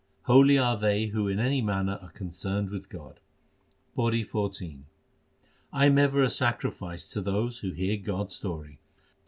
[0.23, 3.19] Holy are they who in any manner are concerned with God:
[3.95, 4.79] PAURI XIV
[5.73, 8.79] 1 am ever a sacrifice to those who hear God s story.